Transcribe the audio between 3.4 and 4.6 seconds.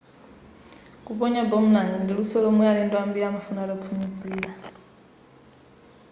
ataphunzira